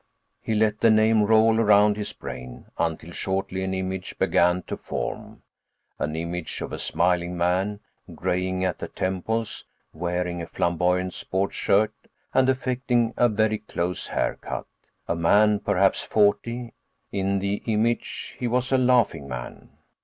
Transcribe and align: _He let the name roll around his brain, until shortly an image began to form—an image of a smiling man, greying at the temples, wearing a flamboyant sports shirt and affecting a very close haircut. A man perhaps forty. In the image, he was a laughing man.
_He 0.41 0.55
let 0.55 0.79
the 0.79 0.89
name 0.89 1.21
roll 1.25 1.59
around 1.59 1.95
his 1.95 2.11
brain, 2.11 2.65
until 2.79 3.11
shortly 3.11 3.63
an 3.63 3.75
image 3.75 4.17
began 4.17 4.63
to 4.63 4.75
form—an 4.75 6.15
image 6.15 6.59
of 6.61 6.73
a 6.73 6.79
smiling 6.79 7.37
man, 7.37 7.81
greying 8.15 8.65
at 8.65 8.79
the 8.79 8.87
temples, 8.87 9.63
wearing 9.93 10.41
a 10.41 10.47
flamboyant 10.47 11.13
sports 11.13 11.53
shirt 11.53 11.93
and 12.33 12.49
affecting 12.49 13.13
a 13.15 13.29
very 13.29 13.59
close 13.59 14.07
haircut. 14.07 14.65
A 15.07 15.15
man 15.15 15.59
perhaps 15.59 16.01
forty. 16.01 16.73
In 17.11 17.37
the 17.37 17.61
image, 17.67 18.35
he 18.39 18.47
was 18.47 18.71
a 18.71 18.79
laughing 18.79 19.27
man. 19.29 19.69